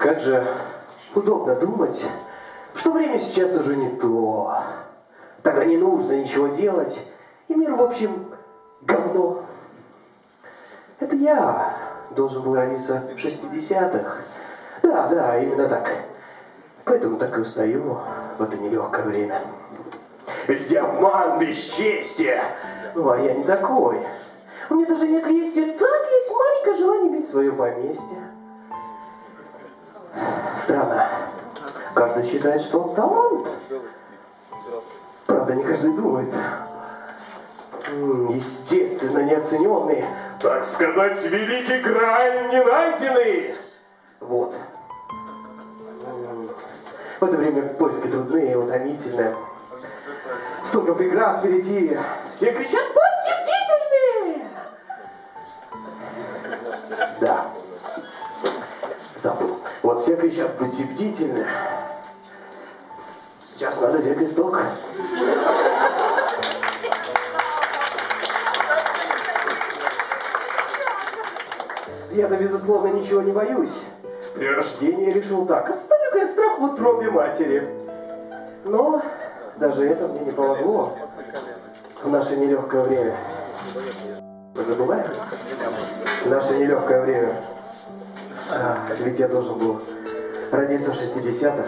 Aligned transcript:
Как 0.00 0.18
же 0.18 0.42
удобно 1.14 1.56
думать, 1.56 2.06
что 2.72 2.92
время 2.92 3.18
сейчас 3.18 3.54
уже 3.58 3.76
не 3.76 3.90
то. 3.90 4.62
Тогда 5.42 5.66
не 5.66 5.76
нужно 5.76 6.12
ничего 6.12 6.46
делать, 6.46 7.06
и 7.48 7.54
мир, 7.54 7.74
в 7.74 7.82
общем, 7.82 8.32
говно. 8.80 9.44
Это 11.00 11.14
я 11.16 11.76
должен 12.12 12.40
был 12.40 12.54
родиться 12.56 13.02
в 13.14 13.14
60-х. 13.14 14.16
Да, 14.82 15.08
да, 15.08 15.38
именно 15.38 15.68
так. 15.68 15.92
Поэтому 16.86 17.18
так 17.18 17.36
и 17.36 17.42
устаю 17.42 17.98
в 18.38 18.42
это 18.42 18.56
нелегкое 18.56 19.04
время. 19.04 19.42
Везде 20.48 20.80
обман, 20.80 21.38
бесчестие. 21.38 22.42
Ну, 22.94 23.10
а 23.10 23.18
я 23.18 23.34
не 23.34 23.44
такой. 23.44 24.00
У 24.70 24.76
меня 24.76 24.86
даже 24.86 25.08
нет 25.08 25.26
листья, 25.26 25.76
так 25.78 26.10
есть 26.10 26.30
маленькое 26.30 26.74
желание 26.74 27.10
иметь 27.10 27.28
свое 27.28 27.52
поместье. 27.52 28.39
Странно. 30.60 31.08
Каждый 31.94 32.24
считает, 32.24 32.60
что 32.60 32.80
он 32.80 32.94
талант. 32.94 33.48
Правда, 35.26 35.54
не 35.54 35.64
каждый 35.64 35.96
думает. 35.96 36.34
Естественно, 38.28 39.20
неоцененный, 39.20 40.04
так 40.38 40.62
сказать, 40.62 41.24
великий 41.24 41.78
грань 41.78 42.50
не 42.50 42.62
найденный. 42.62 43.54
Вот. 44.20 44.54
В 47.20 47.24
это 47.24 47.36
время 47.36 47.62
поиски 47.62 48.06
трудные 48.08 48.58
утомительные. 48.58 49.34
Столько 50.62 50.94
преград 50.94 51.40
впереди. 51.40 51.98
Все 52.30 52.52
кричат, 52.52 52.86
Забыл. 59.22 59.58
Вот 59.82 60.00
все 60.00 60.16
кричат, 60.16 60.56
будьте 60.58 60.84
бдительны. 60.84 61.46
Сейчас 62.98 63.80
надо 63.80 63.98
взять 63.98 64.18
листок. 64.18 64.58
Я-то, 72.12 72.36
безусловно, 72.36 72.88
ничего 72.88 73.20
не 73.20 73.32
боюсь. 73.32 73.84
При 74.34 74.48
рождении 74.48 75.12
решил 75.12 75.44
так, 75.44 75.68
оставлю-ка 75.68 76.18
я 76.18 76.26
страх 76.26 76.58
в 76.58 76.64
утробе 76.64 77.10
матери. 77.10 77.68
Но 78.64 79.02
даже 79.56 79.86
это 79.86 80.08
мне 80.08 80.20
не 80.20 80.30
помогло 80.30 80.96
в 82.02 82.08
наше 82.08 82.36
нелегкое 82.36 82.82
время. 82.84 83.16
Мы 84.54 84.64
забываем? 84.64 85.10
Наше 86.24 86.56
нелегкое 86.56 87.02
время. 87.02 87.36
Ведь 89.00 89.18
я 89.18 89.28
должен 89.28 89.58
был 89.58 89.80
родиться 90.52 90.92
в 90.92 90.94
60-х. 90.94 91.64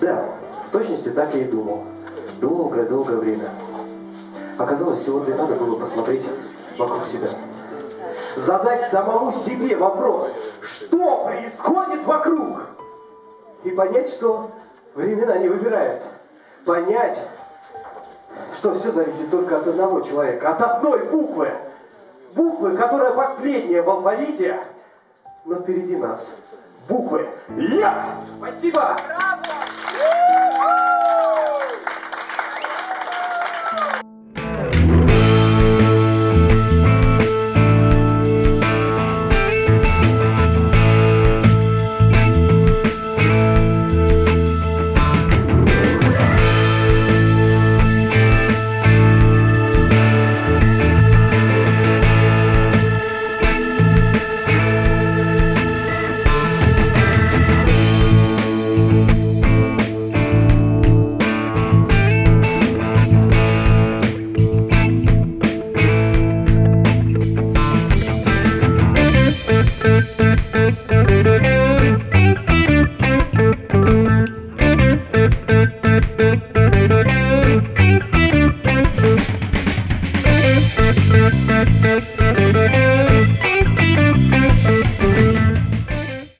Да, 0.00 0.24
в 0.68 0.72
точности 0.72 1.10
так 1.10 1.34
я 1.34 1.42
и 1.42 1.44
думал. 1.44 1.84
Долгое-долгое 2.40 3.16
время. 3.16 3.50
Оказалось, 4.58 5.00
всего-то 5.00 5.32
надо 5.34 5.54
было 5.54 5.78
посмотреть 5.78 6.26
вокруг 6.76 7.06
себя. 7.06 7.28
Задать 8.34 8.84
самому 8.84 9.30
себе 9.30 9.76
вопрос, 9.76 10.32
что 10.60 11.24
происходит 11.24 12.04
вокруг? 12.04 12.62
И 13.62 13.70
понять, 13.70 14.08
что 14.08 14.50
времена 14.94 15.38
не 15.38 15.48
выбирают. 15.48 16.02
Понять, 16.64 17.20
что 18.54 18.74
все 18.74 18.90
зависит 18.90 19.30
только 19.30 19.58
от 19.58 19.68
одного 19.68 20.00
человека, 20.00 20.50
от 20.50 20.60
одной 20.60 21.04
буквы. 21.04 21.50
Буквы, 22.34 22.76
которая 22.76 23.12
последняя 23.12 23.82
в 23.82 23.90
алфавите, 23.90 24.58
но 25.48 25.56
впереди 25.56 25.96
нас. 25.96 26.30
Буквы 26.88 27.26
Я! 27.56 28.20
Спасибо! 28.38 28.96
Браво! 29.06 29.67